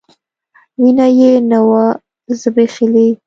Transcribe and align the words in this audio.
وينه 0.81 1.07
يې 1.19 1.31
نه 1.49 1.59
وه 1.69 1.85
ځبېښلې. 2.39 3.07